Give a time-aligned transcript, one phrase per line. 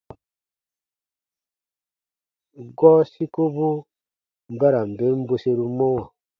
[2.77, 3.67] Gɔɔ sikobu
[4.59, 6.03] ba ra n ben bweseru mɔwa.